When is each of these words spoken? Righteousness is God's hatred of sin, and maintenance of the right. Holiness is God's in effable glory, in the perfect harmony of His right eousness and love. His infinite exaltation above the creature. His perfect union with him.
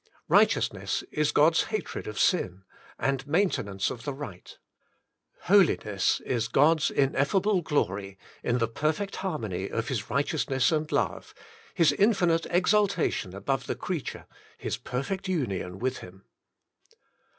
Righteousness 0.29 1.03
is 1.11 1.31
God's 1.31 1.65
hatred 1.65 2.07
of 2.07 2.17
sin, 2.17 2.63
and 2.97 3.27
maintenance 3.27 3.91
of 3.91 4.03
the 4.03 4.15
right. 4.15 4.57
Holiness 5.41 6.19
is 6.25 6.47
God's 6.47 6.89
in 6.89 7.11
effable 7.11 7.63
glory, 7.63 8.17
in 8.41 8.57
the 8.57 8.67
perfect 8.67 9.17
harmony 9.17 9.69
of 9.69 9.89
His 9.89 10.09
right 10.09 10.25
eousness 10.25 10.75
and 10.75 10.91
love. 10.91 11.35
His 11.75 11.91
infinite 11.91 12.47
exaltation 12.49 13.35
above 13.35 13.67
the 13.67 13.75
creature. 13.75 14.25
His 14.57 14.75
perfect 14.75 15.27
union 15.27 15.77
with 15.77 15.99
him. 15.99 16.25